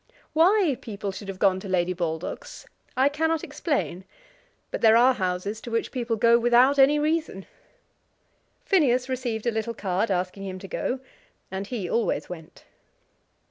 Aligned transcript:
Why 0.33 0.75
people 0.81 1.11
should 1.11 1.27
have 1.27 1.37
gone 1.37 1.59
to 1.59 1.69
Lady 1.69 1.93
Baldock's 1.93 2.65
I 2.97 3.07
cannot 3.07 3.43
explain; 3.43 4.03
but 4.71 4.81
there 4.81 4.95
are 4.97 5.13
houses 5.13 5.61
to 5.61 5.69
which 5.69 5.91
people 5.91 6.15
go 6.15 6.39
without 6.39 6.79
any 6.79 6.97
reason. 6.97 7.45
Phineas 8.65 9.07
received 9.07 9.45
a 9.45 9.51
little 9.51 9.75
card 9.75 10.09
asking 10.09 10.43
him 10.45 10.57
to 10.57 10.67
go, 10.67 11.01
and 11.51 11.67
he 11.67 11.87
always 11.87 12.29
went. 12.29 12.65